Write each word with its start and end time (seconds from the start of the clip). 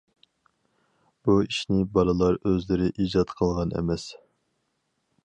بۇ 1.27 1.35
ئىشنى 1.43 1.83
بالىلار 1.97 2.39
ئۆزلىرى 2.39 2.87
ئىجاد 3.05 3.35
قىلغان 3.43 3.77
ئەمەس. 3.79 4.07